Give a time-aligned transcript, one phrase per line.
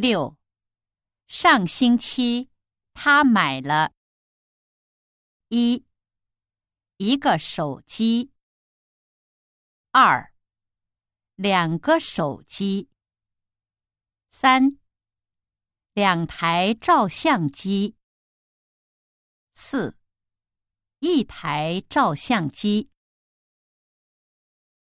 [0.00, 0.38] 六。
[1.26, 2.48] 上星期
[2.94, 3.92] 他买了
[5.48, 5.84] 一
[6.96, 8.32] 一个手机。
[9.90, 10.32] 二
[11.34, 12.88] 两个手机。
[14.30, 14.78] 三
[15.92, 17.94] 两台照相机。
[19.52, 19.98] 四
[21.00, 22.88] 一台照相机